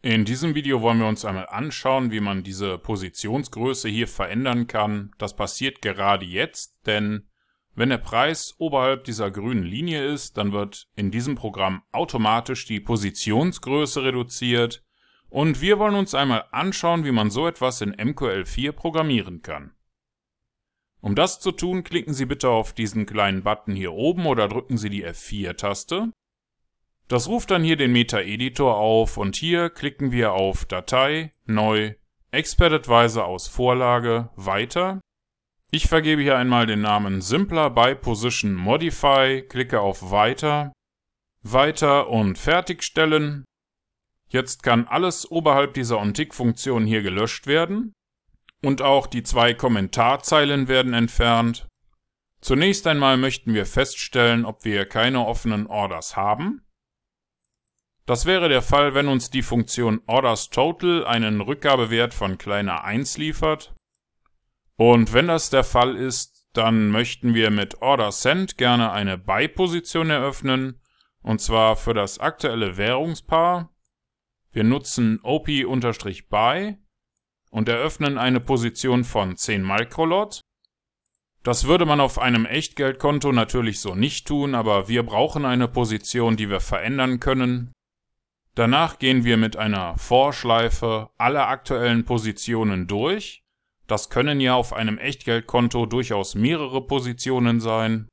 In 0.00 0.24
diesem 0.24 0.54
Video 0.54 0.80
wollen 0.80 1.00
wir 1.00 1.08
uns 1.08 1.24
einmal 1.24 1.48
anschauen, 1.48 2.12
wie 2.12 2.20
man 2.20 2.44
diese 2.44 2.78
Positionsgröße 2.78 3.88
hier 3.88 4.06
verändern 4.06 4.68
kann. 4.68 5.10
Das 5.18 5.34
passiert 5.34 5.82
gerade 5.82 6.24
jetzt, 6.24 6.86
denn 6.86 7.28
wenn 7.74 7.88
der 7.88 7.98
Preis 7.98 8.54
oberhalb 8.58 9.04
dieser 9.04 9.32
grünen 9.32 9.64
Linie 9.64 10.06
ist, 10.06 10.36
dann 10.36 10.52
wird 10.52 10.88
in 10.94 11.10
diesem 11.10 11.34
Programm 11.34 11.82
automatisch 11.90 12.64
die 12.64 12.78
Positionsgröße 12.78 14.04
reduziert. 14.04 14.84
Und 15.30 15.60
wir 15.60 15.80
wollen 15.80 15.96
uns 15.96 16.14
einmal 16.14 16.44
anschauen, 16.52 17.04
wie 17.04 17.12
man 17.12 17.30
so 17.30 17.48
etwas 17.48 17.80
in 17.80 17.94
MQL4 17.94 18.70
programmieren 18.72 19.42
kann. 19.42 19.72
Um 21.00 21.16
das 21.16 21.40
zu 21.40 21.50
tun, 21.50 21.82
klicken 21.82 22.14
Sie 22.14 22.26
bitte 22.26 22.50
auf 22.50 22.72
diesen 22.72 23.04
kleinen 23.04 23.42
Button 23.42 23.74
hier 23.74 23.92
oben 23.92 24.26
oder 24.26 24.48
drücken 24.48 24.78
Sie 24.78 24.90
die 24.90 25.04
F4-Taste. 25.04 26.12
Das 27.08 27.26
ruft 27.26 27.50
dann 27.50 27.64
hier 27.64 27.76
den 27.76 27.92
Meta-Editor 27.92 28.76
auf 28.76 29.16
und 29.16 29.34
hier 29.34 29.70
klicken 29.70 30.12
wir 30.12 30.32
auf 30.32 30.66
Datei, 30.66 31.32
Neu, 31.46 31.94
Expert 32.32 32.72
Advisor 32.74 33.24
aus 33.24 33.48
Vorlage, 33.48 34.28
Weiter. 34.36 35.00
Ich 35.70 35.86
vergebe 35.86 36.20
hier 36.20 36.36
einmal 36.36 36.66
den 36.66 36.82
Namen 36.82 37.22
Simpler 37.22 37.70
by 37.70 37.94
Position 37.94 38.54
Modify, 38.54 39.42
klicke 39.48 39.80
auf 39.80 40.10
Weiter, 40.10 40.72
Weiter 41.42 42.10
und 42.10 42.36
Fertigstellen. 42.36 43.46
Jetzt 44.28 44.62
kann 44.62 44.86
alles 44.86 45.30
oberhalb 45.30 45.72
dieser 45.72 45.98
OnTick-Funktion 46.00 46.84
hier 46.84 47.00
gelöscht 47.00 47.46
werden. 47.46 47.94
Und 48.62 48.82
auch 48.82 49.06
die 49.06 49.22
zwei 49.22 49.54
Kommentarzeilen 49.54 50.68
werden 50.68 50.92
entfernt. 50.92 51.66
Zunächst 52.42 52.86
einmal 52.86 53.16
möchten 53.16 53.54
wir 53.54 53.64
feststellen, 53.64 54.44
ob 54.44 54.64
wir 54.66 54.84
keine 54.84 55.24
offenen 55.24 55.66
Orders 55.66 56.14
haben. 56.16 56.67
Das 58.08 58.24
wäre 58.24 58.48
der 58.48 58.62
Fall, 58.62 58.94
wenn 58.94 59.06
uns 59.06 59.28
die 59.28 59.42
Funktion 59.42 60.00
OrdersTotal 60.06 61.04
einen 61.04 61.42
Rückgabewert 61.42 62.14
von 62.14 62.38
kleiner 62.38 62.82
1 62.82 63.18
liefert. 63.18 63.74
Und 64.76 65.12
wenn 65.12 65.26
das 65.26 65.50
der 65.50 65.62
Fall 65.62 65.94
ist, 65.94 66.46
dann 66.54 66.88
möchten 66.88 67.34
wir 67.34 67.50
mit 67.50 67.82
OrderSend 67.82 68.56
gerne 68.56 68.92
eine 68.92 69.18
Buy-Position 69.18 70.08
eröffnen, 70.08 70.80
und 71.20 71.42
zwar 71.42 71.76
für 71.76 71.92
das 71.92 72.18
aktuelle 72.18 72.78
Währungspaar. 72.78 73.74
Wir 74.52 74.64
nutzen 74.64 75.20
OP-Buy 75.22 76.78
und 77.50 77.68
eröffnen 77.68 78.16
eine 78.16 78.40
Position 78.40 79.04
von 79.04 79.36
10 79.36 79.62
Microlot. 79.62 80.40
Das 81.42 81.66
würde 81.66 81.84
man 81.84 82.00
auf 82.00 82.18
einem 82.18 82.46
Echtgeldkonto 82.46 83.32
natürlich 83.32 83.80
so 83.80 83.94
nicht 83.94 84.26
tun, 84.26 84.54
aber 84.54 84.88
wir 84.88 85.02
brauchen 85.02 85.44
eine 85.44 85.68
Position, 85.68 86.38
die 86.38 86.48
wir 86.48 86.60
verändern 86.60 87.20
können. 87.20 87.74
Danach 88.58 88.98
gehen 88.98 89.22
wir 89.22 89.36
mit 89.36 89.56
einer 89.56 89.96
Vorschleife 89.98 91.10
alle 91.16 91.46
aktuellen 91.46 92.04
Positionen 92.04 92.88
durch. 92.88 93.44
Das 93.86 94.10
können 94.10 94.40
ja 94.40 94.56
auf 94.56 94.72
einem 94.72 94.98
Echtgeldkonto 94.98 95.86
durchaus 95.86 96.34
mehrere 96.34 96.84
Positionen 96.84 97.60
sein. 97.60 98.08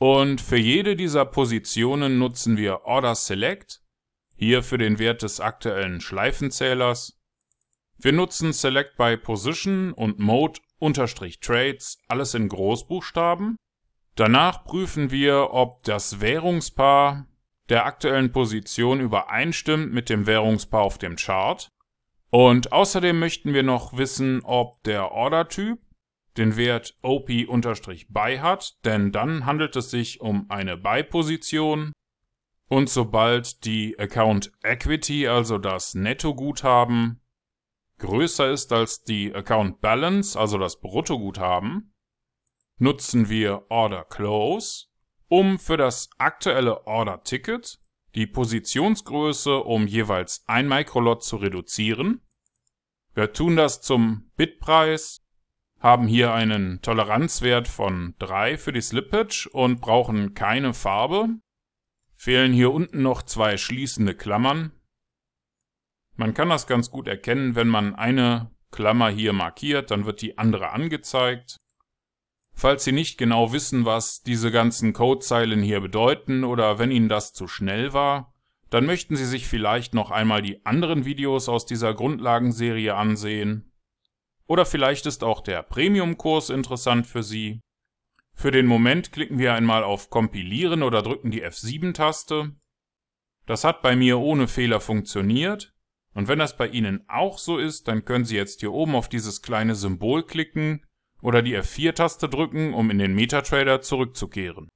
Und 0.00 0.40
für 0.40 0.56
jede 0.56 0.96
dieser 0.96 1.24
Positionen 1.24 2.18
nutzen 2.18 2.56
wir 2.56 2.86
Order 2.86 3.14
Select, 3.14 3.80
hier 4.34 4.64
für 4.64 4.78
den 4.78 4.98
Wert 4.98 5.22
des 5.22 5.38
aktuellen 5.38 6.00
Schleifenzählers. 6.00 7.16
Wir 7.98 8.12
nutzen 8.12 8.52
Select 8.52 8.96
by 8.96 9.16
Position 9.16 9.92
und 9.92 10.18
Mode 10.18 10.58
unterstrich 10.80 11.38
Trades, 11.38 11.98
alles 12.08 12.34
in 12.34 12.48
Großbuchstaben. 12.48 13.54
Danach 14.16 14.64
prüfen 14.64 15.12
wir, 15.12 15.50
ob 15.52 15.84
das 15.84 16.20
Währungspaar 16.20 17.28
der 17.68 17.84
aktuellen 17.84 18.32
Position 18.32 19.00
übereinstimmt 19.00 19.92
mit 19.92 20.08
dem 20.08 20.26
Währungspaar 20.26 20.82
auf 20.82 20.98
dem 20.98 21.16
Chart. 21.16 21.70
Und 22.30 22.72
außerdem 22.72 23.18
möchten 23.18 23.54
wir 23.54 23.62
noch 23.62 23.96
wissen, 23.96 24.42
ob 24.44 24.82
der 24.84 25.12
Order-Typ 25.12 25.78
den 26.36 26.56
Wert 26.56 26.96
OP-Buy 27.02 28.38
hat, 28.38 28.84
denn 28.84 29.12
dann 29.12 29.44
handelt 29.44 29.76
es 29.76 29.90
sich 29.90 30.20
um 30.20 30.46
eine 30.50 30.76
Buy-Position. 30.76 31.92
Und 32.68 32.90
sobald 32.90 33.64
die 33.64 33.98
Account 33.98 34.52
Equity, 34.62 35.26
also 35.26 35.58
das 35.58 35.94
Nettoguthaben, 35.94 37.20
größer 37.98 38.50
ist 38.50 38.72
als 38.72 39.02
die 39.02 39.34
Account 39.34 39.80
Balance, 39.80 40.38
also 40.38 40.58
das 40.58 40.80
Bruttoguthaben, 40.80 41.94
nutzen 42.76 43.28
wir 43.28 43.64
Order 43.70 44.04
Close, 44.04 44.87
um 45.28 45.58
für 45.58 45.76
das 45.76 46.10
aktuelle 46.18 46.86
Order 46.86 47.22
Ticket 47.22 47.80
die 48.14 48.26
Positionsgröße 48.26 49.62
um 49.62 49.86
jeweils 49.86 50.44
ein 50.46 50.66
Microlot 50.66 51.22
zu 51.22 51.36
reduzieren. 51.36 52.22
Wir 53.14 53.32
tun 53.32 53.56
das 53.56 53.80
zum 53.80 54.30
Bitpreis, 54.36 55.24
haben 55.78 56.06
hier 56.06 56.32
einen 56.32 56.80
Toleranzwert 56.82 57.68
von 57.68 58.14
3 58.18 58.58
für 58.58 58.72
die 58.72 58.80
Slippage 58.80 59.48
und 59.52 59.80
brauchen 59.80 60.34
keine 60.34 60.74
Farbe. 60.74 61.28
Fehlen 62.16 62.52
hier 62.52 62.72
unten 62.72 63.02
noch 63.02 63.22
zwei 63.22 63.56
schließende 63.56 64.14
Klammern, 64.14 64.72
man 66.18 66.34
kann 66.34 66.48
das 66.48 66.66
ganz 66.66 66.90
gut 66.90 67.06
erkennen, 67.06 67.54
wenn 67.54 67.68
man 67.68 67.94
eine 67.94 68.50
Klammer 68.72 69.08
hier 69.08 69.32
markiert, 69.32 69.92
dann 69.92 70.04
wird 70.04 70.20
die 70.20 70.36
andere 70.36 70.70
angezeigt. 70.70 71.58
Falls 72.60 72.82
Sie 72.82 72.90
nicht 72.90 73.18
genau 73.18 73.52
wissen, 73.52 73.84
was 73.84 74.20
diese 74.24 74.50
ganzen 74.50 74.92
Codezeilen 74.92 75.62
hier 75.62 75.80
bedeuten 75.80 76.42
oder 76.42 76.80
wenn 76.80 76.90
Ihnen 76.90 77.08
das 77.08 77.32
zu 77.32 77.46
schnell 77.46 77.92
war, 77.92 78.34
dann 78.68 78.84
möchten 78.84 79.14
Sie 79.14 79.26
sich 79.26 79.46
vielleicht 79.46 79.94
noch 79.94 80.10
einmal 80.10 80.42
die 80.42 80.66
anderen 80.66 81.04
Videos 81.04 81.48
aus 81.48 81.66
dieser 81.66 81.94
Grundlagenserie 81.94 82.96
ansehen. 82.96 83.70
Oder 84.48 84.66
vielleicht 84.66 85.06
ist 85.06 85.22
auch 85.22 85.40
der 85.40 85.62
Premium-Kurs 85.62 86.50
interessant 86.50 87.06
für 87.06 87.22
Sie. 87.22 87.60
Für 88.34 88.50
den 88.50 88.66
Moment 88.66 89.12
klicken 89.12 89.38
wir 89.38 89.54
einmal 89.54 89.84
auf 89.84 90.10
Kompilieren 90.10 90.82
oder 90.82 91.02
drücken 91.02 91.30
die 91.30 91.44
F7-Taste. 91.44 92.56
Das 93.46 93.62
hat 93.62 93.82
bei 93.82 93.94
mir 93.94 94.18
ohne 94.18 94.48
Fehler 94.48 94.80
funktioniert. 94.80 95.76
Und 96.12 96.26
wenn 96.26 96.40
das 96.40 96.56
bei 96.56 96.66
Ihnen 96.66 97.04
auch 97.06 97.38
so 97.38 97.56
ist, 97.56 97.86
dann 97.86 98.04
können 98.04 98.24
Sie 98.24 98.34
jetzt 98.34 98.58
hier 98.58 98.72
oben 98.72 98.96
auf 98.96 99.08
dieses 99.08 99.42
kleine 99.42 99.76
Symbol 99.76 100.24
klicken 100.24 100.82
oder 101.22 101.42
die 101.42 101.56
F4-Taste 101.56 102.28
drücken, 102.28 102.74
um 102.74 102.90
in 102.90 102.98
den 102.98 103.14
MetaTrader 103.14 103.80
zurückzukehren. 103.80 104.68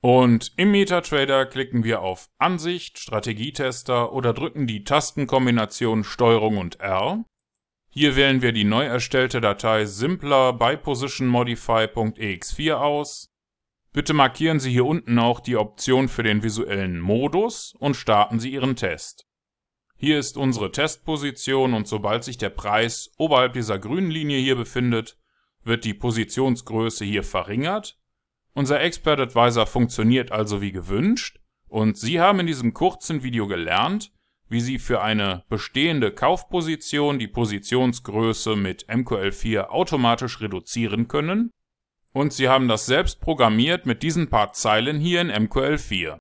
Und 0.00 0.52
im 0.56 0.70
MetaTrader 0.70 1.46
klicken 1.46 1.82
wir 1.82 2.00
auf 2.00 2.28
Ansicht, 2.38 2.98
Strategietester 2.98 4.12
oder 4.12 4.32
drücken 4.32 4.66
die 4.66 4.84
Tastenkombination 4.84 6.04
STRG 6.04 6.56
und 6.58 6.80
R. 6.80 7.24
Hier 7.90 8.14
wählen 8.14 8.42
wir 8.42 8.52
die 8.52 8.64
neu 8.64 8.84
erstellte 8.84 9.40
Datei 9.40 9.86
simpler 9.86 10.52
by 10.52 10.76
positionmodify.ex4 10.76 12.74
aus. 12.74 13.30
Bitte 13.92 14.12
markieren 14.12 14.60
Sie 14.60 14.70
hier 14.70 14.84
unten 14.84 15.18
auch 15.18 15.40
die 15.40 15.56
Option 15.56 16.08
für 16.08 16.22
den 16.22 16.42
visuellen 16.42 17.00
Modus 17.00 17.74
und 17.78 17.96
starten 17.96 18.38
Sie 18.38 18.52
Ihren 18.52 18.76
Test. 18.76 19.24
Hier 19.96 20.18
ist 20.18 20.36
unsere 20.36 20.70
Testposition 20.70 21.72
und 21.72 21.88
sobald 21.88 22.22
sich 22.22 22.36
der 22.36 22.50
Preis 22.50 23.10
oberhalb 23.16 23.54
dieser 23.54 23.78
grünen 23.78 24.10
Linie 24.10 24.38
hier 24.38 24.56
befindet, 24.56 25.16
wird 25.66 25.84
die 25.84 25.94
Positionsgröße 25.94 27.04
hier 27.04 27.24
verringert. 27.24 27.98
Unser 28.54 28.80
Expert 28.80 29.20
Advisor 29.20 29.66
funktioniert 29.66 30.32
also 30.32 30.62
wie 30.62 30.72
gewünscht 30.72 31.40
und 31.68 31.98
Sie 31.98 32.20
haben 32.20 32.40
in 32.40 32.46
diesem 32.46 32.72
kurzen 32.72 33.22
Video 33.22 33.46
gelernt, 33.46 34.12
wie 34.48 34.60
Sie 34.60 34.78
für 34.78 35.02
eine 35.02 35.44
bestehende 35.48 36.12
Kaufposition 36.12 37.18
die 37.18 37.28
Positionsgröße 37.28 38.56
mit 38.56 38.88
MQL4 38.88 39.66
automatisch 39.66 40.40
reduzieren 40.40 41.08
können 41.08 41.50
und 42.12 42.32
Sie 42.32 42.48
haben 42.48 42.66
das 42.66 42.86
selbst 42.86 43.20
programmiert 43.20 43.84
mit 43.84 44.02
diesen 44.02 44.30
paar 44.30 44.52
Zeilen 44.54 44.98
hier 44.98 45.20
in 45.20 45.30
MQL4. 45.30 46.18